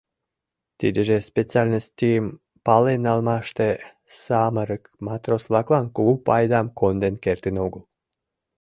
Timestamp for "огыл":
7.65-7.83